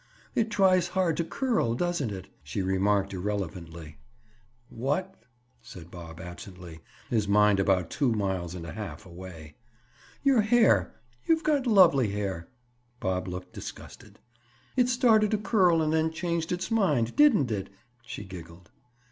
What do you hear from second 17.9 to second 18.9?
she giggled.